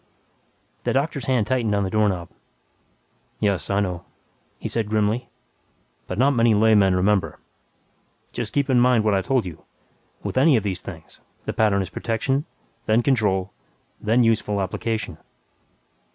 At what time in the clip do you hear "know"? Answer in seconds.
3.81-4.03